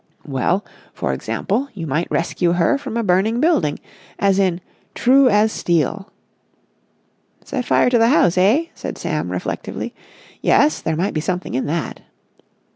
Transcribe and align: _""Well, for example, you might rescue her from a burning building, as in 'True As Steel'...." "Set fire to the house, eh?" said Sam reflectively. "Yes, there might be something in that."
_""Well, 0.27 0.65
for 0.95 1.13
example, 1.13 1.69
you 1.75 1.85
might 1.85 2.09
rescue 2.09 2.53
her 2.53 2.79
from 2.79 2.97
a 2.97 3.03
burning 3.03 3.39
building, 3.39 3.77
as 4.17 4.39
in 4.39 4.59
'True 4.95 5.29
As 5.29 5.51
Steel'...." 5.51 6.09
"Set 7.43 7.65
fire 7.65 7.91
to 7.91 7.99
the 7.99 8.07
house, 8.07 8.35
eh?" 8.35 8.65
said 8.73 8.97
Sam 8.97 9.31
reflectively. 9.31 9.93
"Yes, 10.41 10.81
there 10.81 10.95
might 10.95 11.13
be 11.13 11.21
something 11.21 11.53
in 11.53 11.67
that." 11.67 11.99